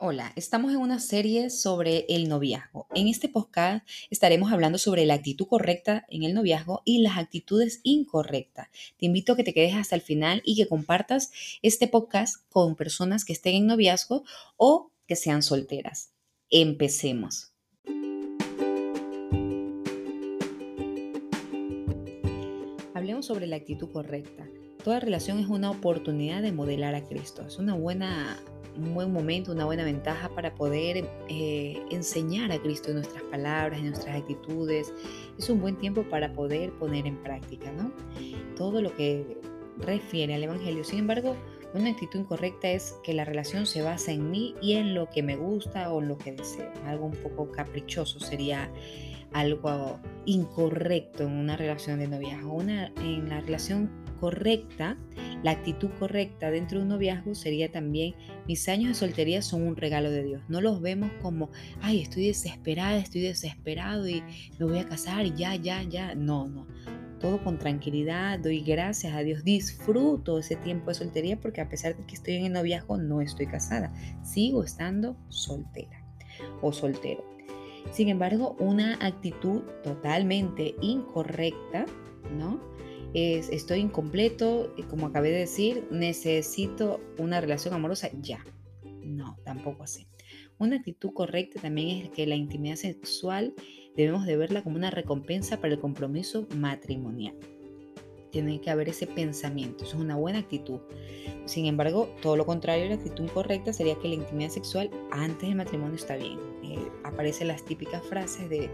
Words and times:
Hola, 0.00 0.32
estamos 0.36 0.70
en 0.70 0.76
una 0.76 1.00
serie 1.00 1.50
sobre 1.50 2.06
el 2.08 2.28
noviazgo. 2.28 2.86
En 2.94 3.08
este 3.08 3.28
podcast 3.28 3.84
estaremos 4.10 4.52
hablando 4.52 4.78
sobre 4.78 5.04
la 5.06 5.14
actitud 5.14 5.48
correcta 5.48 6.06
en 6.08 6.22
el 6.22 6.34
noviazgo 6.34 6.82
y 6.84 7.02
las 7.02 7.18
actitudes 7.18 7.80
incorrectas. 7.82 8.68
Te 8.96 9.06
invito 9.06 9.32
a 9.32 9.36
que 9.36 9.42
te 9.42 9.52
quedes 9.52 9.74
hasta 9.74 9.96
el 9.96 10.00
final 10.00 10.40
y 10.44 10.54
que 10.54 10.68
compartas 10.68 11.32
este 11.62 11.88
podcast 11.88 12.48
con 12.48 12.76
personas 12.76 13.24
que 13.24 13.32
estén 13.32 13.56
en 13.56 13.66
noviazgo 13.66 14.22
o 14.56 14.92
que 15.08 15.16
sean 15.16 15.42
solteras. 15.42 16.12
Empecemos. 16.48 17.52
Hablemos 22.94 23.26
sobre 23.26 23.48
la 23.48 23.56
actitud 23.56 23.90
correcta. 23.90 24.46
Toda 24.84 25.00
relación 25.00 25.40
es 25.40 25.48
una 25.48 25.72
oportunidad 25.72 26.40
de 26.40 26.52
modelar 26.52 26.94
a 26.94 27.02
Cristo. 27.02 27.44
Es 27.44 27.58
una 27.58 27.74
buena 27.74 28.40
un 28.78 28.94
buen 28.94 29.12
momento, 29.12 29.52
una 29.52 29.64
buena 29.64 29.84
ventaja 29.84 30.28
para 30.28 30.54
poder 30.54 31.08
eh, 31.28 31.82
enseñar 31.90 32.52
a 32.52 32.58
Cristo 32.58 32.90
en 32.90 32.96
nuestras 32.96 33.22
palabras, 33.24 33.78
en 33.78 33.86
nuestras 33.90 34.16
actitudes. 34.16 34.92
Es 35.38 35.50
un 35.50 35.60
buen 35.60 35.76
tiempo 35.76 36.02
para 36.04 36.32
poder 36.32 36.72
poner 36.72 37.06
en 37.06 37.16
práctica, 37.22 37.70
¿no? 37.72 37.92
Todo 38.56 38.80
lo 38.80 38.94
que 38.94 39.38
refiere 39.78 40.34
al 40.34 40.44
Evangelio. 40.44 40.84
Sin 40.84 41.00
embargo, 41.00 41.36
una 41.74 41.90
actitud 41.90 42.20
incorrecta 42.20 42.70
es 42.70 42.96
que 43.02 43.12
la 43.12 43.24
relación 43.24 43.66
se 43.66 43.82
basa 43.82 44.12
en 44.12 44.30
mí 44.30 44.54
y 44.62 44.74
en 44.74 44.94
lo 44.94 45.10
que 45.10 45.22
me 45.22 45.36
gusta 45.36 45.90
o 45.92 46.00
en 46.00 46.08
lo 46.08 46.18
que 46.18 46.32
deseo. 46.32 46.70
Algo 46.86 47.06
un 47.06 47.16
poco 47.16 47.50
caprichoso 47.50 48.20
sería 48.20 48.70
algo 49.32 49.98
incorrecto 50.24 51.24
en 51.24 51.32
una 51.32 51.56
relación 51.56 51.98
de 51.98 52.08
noviazgo. 52.08 52.54
Una, 52.54 52.92
en 53.02 53.28
la 53.28 53.40
relación 53.40 53.90
correcta, 54.20 54.96
la 55.42 55.52
actitud 55.52 55.90
correcta 55.98 56.50
dentro 56.50 56.78
de 56.78 56.84
un 56.84 56.88
noviazgo 56.90 57.34
sería 57.34 57.70
también, 57.70 58.14
mis 58.46 58.68
años 58.68 58.88
de 58.88 58.94
soltería 58.94 59.42
son 59.42 59.62
un 59.62 59.76
regalo 59.76 60.10
de 60.10 60.24
Dios. 60.24 60.42
No 60.48 60.60
los 60.60 60.80
vemos 60.80 61.10
como, 61.22 61.50
ay, 61.80 62.00
estoy 62.00 62.26
desesperada, 62.26 62.98
estoy 62.98 63.20
desesperado 63.20 64.08
y 64.08 64.22
me 64.58 64.66
voy 64.66 64.78
a 64.78 64.88
casar 64.88 65.26
y 65.26 65.34
ya, 65.34 65.54
ya, 65.54 65.82
ya. 65.82 66.14
No, 66.14 66.48
no. 66.48 66.66
Todo 67.20 67.42
con 67.42 67.58
tranquilidad, 67.58 68.38
doy 68.38 68.60
gracias 68.60 69.12
a 69.14 69.20
Dios, 69.20 69.42
disfruto 69.42 70.38
ese 70.38 70.54
tiempo 70.56 70.90
de 70.90 70.94
soltería 70.94 71.40
porque 71.40 71.60
a 71.60 71.68
pesar 71.68 71.96
de 71.96 72.04
que 72.04 72.14
estoy 72.14 72.34
en 72.34 72.46
el 72.46 72.52
noviazgo, 72.52 72.96
no 72.96 73.20
estoy 73.20 73.46
casada. 73.46 73.92
Sigo 74.22 74.62
estando 74.62 75.16
soltera 75.28 76.04
o 76.62 76.72
soltero. 76.72 77.24
Sin 77.90 78.08
embargo, 78.08 78.56
una 78.58 78.94
actitud 79.00 79.62
totalmente 79.82 80.74
incorrecta, 80.80 81.86
¿no? 82.36 82.60
Es, 83.14 83.48
estoy 83.48 83.80
incompleto, 83.80 84.74
como 84.88 85.06
acabé 85.06 85.30
de 85.30 85.38
decir, 85.38 85.86
necesito 85.90 87.00
una 87.18 87.40
relación 87.40 87.74
amorosa 87.74 88.10
ya. 88.20 88.44
No, 89.02 89.38
tampoco 89.44 89.84
así. 89.84 90.06
Una 90.58 90.76
actitud 90.76 91.12
correcta 91.12 91.60
también 91.60 92.04
es 92.04 92.10
que 92.10 92.26
la 92.26 92.34
intimidad 92.34 92.76
sexual 92.76 93.54
debemos 93.96 94.26
de 94.26 94.36
verla 94.36 94.62
como 94.62 94.76
una 94.76 94.90
recompensa 94.90 95.60
para 95.60 95.74
el 95.74 95.80
compromiso 95.80 96.46
matrimonial. 96.56 97.34
Tiene 98.30 98.60
que 98.60 98.70
haber 98.70 98.88
ese 98.88 99.06
pensamiento, 99.06 99.84
eso 99.84 99.96
es 99.96 100.02
una 100.02 100.16
buena 100.16 100.40
actitud. 100.40 100.80
Sin 101.46 101.66
embargo, 101.66 102.14
todo 102.20 102.36
lo 102.36 102.44
contrario, 102.44 102.88
la 102.88 102.96
actitud 102.96 103.24
incorrecta 103.24 103.72
sería 103.72 103.98
que 103.98 104.08
la 104.08 104.16
intimidad 104.16 104.50
sexual 104.50 104.90
antes 105.10 105.48
del 105.48 105.56
matrimonio 105.56 105.94
está 105.94 106.16
bien. 106.16 106.38
Eh, 106.62 106.78
aparecen 107.04 107.48
las 107.48 107.64
típicas 107.64 108.04
frases 108.04 108.50
de 108.50 108.68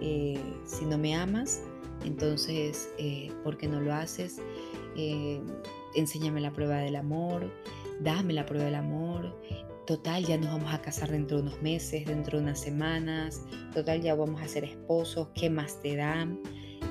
eh, 0.00 0.40
si 0.64 0.84
no 0.84 0.96
me 0.96 1.14
amas, 1.14 1.62
entonces, 2.06 2.90
eh, 2.98 3.32
¿por 3.44 3.56
qué 3.56 3.68
no 3.68 3.80
lo 3.80 3.94
haces? 3.94 4.40
enséñame 5.94 6.40
la 6.40 6.54
prueba 6.54 6.78
del 6.78 6.96
amor, 6.96 7.52
dame 8.00 8.32
la 8.32 8.46
prueba 8.46 8.64
del 8.64 8.76
amor. 8.76 9.38
Total, 9.86 10.24
ya 10.24 10.38
nos 10.38 10.50
vamos 10.50 10.72
a 10.72 10.80
casar 10.80 11.10
dentro 11.10 11.36
de 11.36 11.42
unos 11.42 11.60
meses, 11.60 12.06
dentro 12.06 12.38
de 12.38 12.44
unas 12.44 12.58
semanas. 12.58 13.42
Total, 13.74 14.00
ya 14.00 14.14
vamos 14.14 14.40
a 14.40 14.48
ser 14.48 14.64
esposos. 14.64 15.28
¿Qué 15.34 15.50
más 15.50 15.82
te 15.82 15.96
dan? 15.96 16.40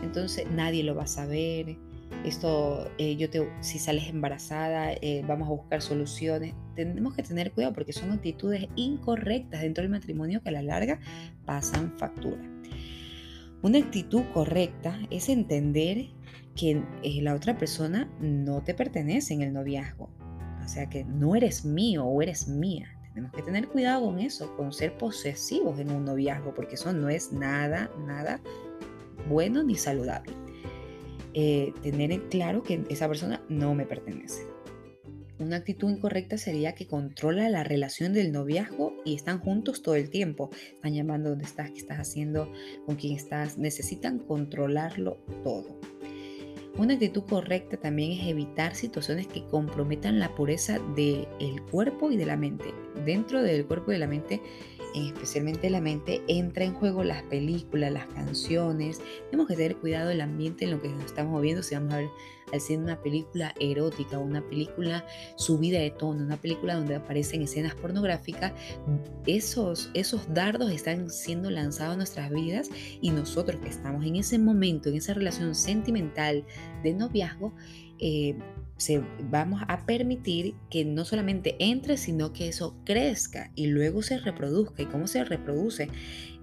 Entonces, 0.04 0.46
nadie 0.52 0.84
lo 0.84 0.94
va 0.94 1.04
a 1.04 1.08
saber 1.08 1.78
esto, 2.24 2.90
eh, 2.98 3.16
yo 3.18 3.30
te, 3.30 3.48
si 3.62 3.78
sales 3.78 4.08
embarazada, 4.08 4.94
eh, 4.94 5.24
vamos 5.28 5.48
a 5.48 5.52
buscar 5.52 5.82
soluciones. 5.82 6.56
Tenemos 6.76 7.14
que 7.14 7.22
tener 7.22 7.52
cuidado 7.52 7.74
porque 7.74 7.94
son 7.94 8.12
actitudes 8.12 8.68
incorrectas 8.76 9.62
dentro 9.62 9.84
del 9.84 9.92
matrimonio 9.92 10.42
que 10.42 10.50
a 10.50 10.52
la 10.52 10.64
larga 10.64 11.00
pasan 11.46 11.94
factura. 11.98 12.42
Una 13.62 13.80
actitud 13.80 14.24
correcta 14.34 15.00
es 15.10 15.30
entender 15.30 16.10
que 16.56 16.84
eh, 17.04 17.22
la 17.22 17.36
otra 17.36 17.58
persona 17.58 18.10
no 18.20 18.64
te 18.64 18.74
pertenece 18.74 19.34
en 19.34 19.42
el 19.42 19.54
noviazgo. 19.54 20.10
O 20.64 20.68
sea, 20.68 20.90
que 20.90 21.04
no 21.04 21.36
eres 21.36 21.66
mío 21.66 22.06
o 22.06 22.22
eres 22.22 22.48
mía. 22.48 22.88
Tenemos 23.14 23.32
que 23.32 23.44
tener 23.44 23.68
cuidado 23.68 24.06
con 24.06 24.20
eso, 24.20 24.56
con 24.58 24.74
ser 24.74 24.98
posesivos 24.98 25.80
en 25.80 25.92
un 25.92 26.06
noviazgo, 26.06 26.54
porque 26.54 26.76
eso 26.76 26.92
no 26.92 27.10
es 27.10 27.32
nada, 27.32 27.90
nada 28.06 28.42
bueno 29.30 29.64
ni 29.64 29.76
saludable. 29.76 30.34
Eh, 31.34 31.74
tener 31.82 32.12
en 32.12 32.22
claro 32.30 32.64
que 32.64 32.84
esa 32.90 33.08
persona 33.08 33.42
no 33.50 33.74
me 33.76 33.86
pertenece. 33.86 34.55
Una 35.38 35.58
actitud 35.58 35.90
incorrecta 35.90 36.38
sería 36.38 36.76
que 36.76 36.88
controla 36.88 37.50
la 37.50 37.64
relación 37.64 38.14
del 38.14 38.32
noviazgo 38.32 38.96
y 39.04 39.16
están 39.16 39.40
juntos 39.40 39.82
todo 39.82 39.96
el 39.96 40.10
tiempo. 40.10 40.50
Están 40.74 40.94
llamando 40.94 41.30
dónde 41.30 41.46
estás, 41.46 41.72
qué 41.72 41.80
estás 41.80 42.00
haciendo, 42.00 42.52
con 42.86 42.96
quién 42.96 43.16
estás. 43.16 43.58
Necesitan 43.58 44.20
controlarlo 44.20 45.18
todo. 45.44 45.80
Una 46.78 46.94
actitud 46.94 47.24
correcta 47.24 47.78
también 47.78 48.12
es 48.12 48.28
evitar 48.28 48.76
situaciones 48.76 49.28
que 49.28 49.46
comprometan 49.46 50.20
la 50.20 50.36
pureza 50.36 50.80
del 50.96 51.62
cuerpo 51.72 52.12
y 52.12 52.18
de 52.18 52.26
la 52.26 52.38
mente. 52.38 52.74
Dentro 53.06 53.42
del 53.42 53.66
cuerpo 53.66 53.92
y 53.92 53.96
de 53.96 54.00
la 54.00 54.08
mente 54.08 54.42
especialmente 55.04 55.70
la 55.70 55.82
mente, 55.82 56.22
entra 56.28 56.64
en 56.64 56.74
juego 56.74 57.04
las 57.04 57.24
películas, 57.24 57.92
las 57.92 58.08
canciones. 58.08 59.02
Tenemos 59.30 59.48
que 59.48 59.56
tener 59.56 59.76
cuidado 59.78 60.10
del 60.10 60.22
ambiente 60.22 60.66
en 60.66 60.72
lo 60.72 60.82
que 60.82 60.90
nos 60.90 61.06
estamos 61.06 61.34
moviendo. 61.34 61.64
Si 61.64 61.76
vamos 61.76 61.94
a 61.94 61.98
ver 61.98 62.10
al 62.54 62.62
ser 62.62 62.80
una 62.80 63.02
película 63.02 63.54
erótica, 63.60 64.20
una 64.20 64.42
película 64.42 65.06
subida 65.36 65.80
de 65.80 65.92
tono, 65.92 66.24
una 66.24 66.38
película 66.38 66.76
donde 66.76 66.96
aparecen 66.96 67.42
escenas 67.42 67.76
pornográficas, 67.76 68.54
esos, 69.26 69.90
esos 69.94 70.34
dardos 70.34 70.72
están 70.72 71.10
siendo 71.10 71.50
lanzados 71.50 71.94
a 71.94 71.98
nuestras 71.98 72.32
vidas 72.32 72.70
y 73.02 73.10
nosotros 73.12 73.60
que 73.62 73.70
estamos 73.70 74.06
en 74.06 74.16
ese 74.16 74.38
momento, 74.38 74.90
en 74.90 74.96
esa 74.96 75.14
relación 75.14 75.56
sentimental 75.56 76.46
de 76.84 76.94
noviazgo, 76.94 77.54
eh, 78.00 78.36
se, 78.78 79.02
vamos 79.30 79.62
a 79.68 79.86
permitir 79.86 80.56
que 80.70 80.84
no 80.84 81.06
solamente 81.06 81.56
entre, 81.60 81.98
sino 81.98 82.34
que 82.34 82.50
eso 82.50 82.76
crezca 82.84 83.52
y 83.56 83.68
luego 83.68 84.02
se 84.02 84.18
reproduzca. 84.18 84.82
¿Y 84.82 84.86
cómo 84.88 85.08
se 85.08 85.24
reproduce? 85.24 85.88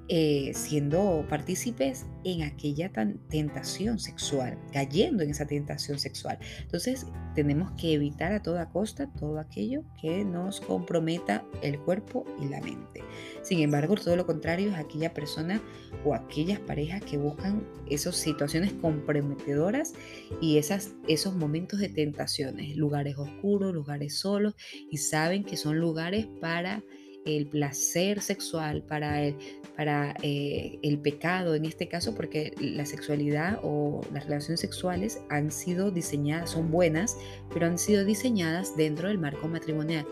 Eh, 0.08 0.50
siendo 0.54 1.24
partícipes 1.30 2.06
en 2.24 2.42
aquella 2.42 2.90
tentación 3.28 4.00
sexual, 4.00 4.58
cayendo 4.72 5.22
en 5.22 5.30
esa 5.30 5.46
tentación 5.46 5.98
sexual. 5.98 6.38
Entonces 6.60 7.06
tenemos 7.34 7.70
que 7.72 7.94
evitar 7.94 8.32
a 8.32 8.42
toda 8.42 8.68
costa 8.68 9.10
todo 9.18 9.38
aquello 9.38 9.84
que 10.00 10.24
nos 10.24 10.60
comprometa 10.60 11.44
el 11.62 11.78
cuerpo 11.78 12.26
y 12.42 12.48
la 12.48 12.60
mente. 12.60 13.02
Sin 13.42 13.60
embargo, 13.60 13.94
todo 13.94 14.16
lo 14.16 14.26
contrario 14.26 14.70
es 14.70 14.76
aquella 14.76 15.14
persona 15.14 15.62
o 16.04 16.14
aquellas 16.14 16.58
parejas 16.58 17.00
que 17.02 17.16
buscan 17.16 17.66
esas 17.88 18.16
situaciones 18.16 18.72
comprometedoras 18.72 19.94
y 20.40 20.58
esas, 20.58 20.94
esos 21.06 21.34
momentos 21.34 21.78
de 21.78 21.88
tentaciones, 21.88 22.76
lugares 22.76 23.16
oscuros, 23.16 23.72
lugares 23.72 24.18
solos 24.18 24.54
y 24.90 24.98
saben 24.98 25.44
que 25.44 25.56
son 25.56 25.78
lugares 25.78 26.26
para 26.40 26.82
el 27.24 27.46
placer 27.46 28.20
sexual, 28.20 28.82
para 28.82 29.22
el, 29.22 29.36
para, 29.76 30.14
eh, 30.22 30.78
el 30.82 30.98
pecado 30.98 31.54
en 31.54 31.64
este 31.64 31.88
caso, 31.88 32.14
porque 32.14 32.54
la 32.60 32.86
sexualidad 32.86 33.60
o 33.62 34.00
las 34.12 34.24
relaciones 34.24 34.60
sexuales 34.60 35.20
han 35.30 35.50
sido 35.50 35.90
diseñadas, 35.90 36.50
son 36.50 36.70
buenas, 36.70 37.16
pero 37.52 37.66
han 37.66 37.78
sido 37.78 38.04
diseñadas 38.04 38.76
dentro 38.76 39.08
del 39.08 39.18
marco 39.18 39.48
matrimonial. 39.48 40.06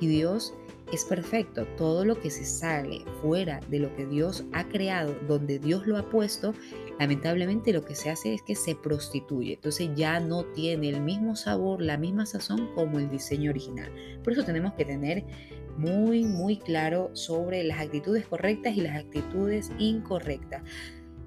Y 0.00 0.06
Dios 0.06 0.54
es 0.92 1.04
perfecto. 1.04 1.66
Todo 1.76 2.04
lo 2.04 2.20
que 2.20 2.30
se 2.30 2.44
sale 2.44 3.02
fuera 3.20 3.60
de 3.68 3.80
lo 3.80 3.94
que 3.96 4.06
Dios 4.06 4.44
ha 4.52 4.68
creado, 4.68 5.14
donde 5.26 5.58
Dios 5.58 5.86
lo 5.86 5.96
ha 5.98 6.08
puesto, 6.08 6.54
lamentablemente 6.98 7.72
lo 7.72 7.84
que 7.84 7.94
se 7.94 8.10
hace 8.10 8.34
es 8.34 8.42
que 8.42 8.54
se 8.54 8.74
prostituye. 8.74 9.54
Entonces 9.54 9.90
ya 9.94 10.20
no 10.20 10.44
tiene 10.44 10.90
el 10.90 11.00
mismo 11.00 11.36
sabor, 11.36 11.82
la 11.82 11.98
misma 11.98 12.26
sazón 12.26 12.70
como 12.74 12.98
el 12.98 13.10
diseño 13.10 13.50
original. 13.50 13.90
Por 14.22 14.32
eso 14.32 14.44
tenemos 14.44 14.74
que 14.74 14.84
tener 14.84 15.24
muy, 15.76 16.24
muy 16.24 16.58
claro 16.58 17.10
sobre 17.14 17.64
las 17.64 17.80
actitudes 17.80 18.26
correctas 18.26 18.76
y 18.76 18.80
las 18.80 18.96
actitudes 18.96 19.70
incorrectas. 19.78 20.62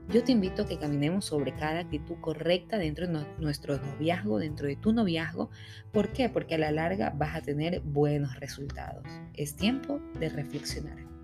Yo 0.09 0.23
te 0.23 0.31
invito 0.31 0.63
a 0.63 0.65
que 0.65 0.79
caminemos 0.79 1.25
sobre 1.25 1.53
cada 1.53 1.81
actitud 1.81 2.15
correcta 2.19 2.79
dentro 2.79 3.07
de 3.07 3.25
nuestro 3.37 3.77
noviazgo, 3.77 4.39
dentro 4.39 4.67
de 4.67 4.75
tu 4.75 4.91
noviazgo. 4.91 5.51
¿Por 5.91 6.11
qué? 6.13 6.29
Porque 6.29 6.55
a 6.55 6.57
la 6.57 6.71
larga 6.71 7.11
vas 7.15 7.35
a 7.35 7.41
tener 7.41 7.81
buenos 7.81 8.39
resultados. 8.39 9.03
Es 9.35 9.55
tiempo 9.55 9.99
de 10.19 10.29
reflexionar. 10.29 11.18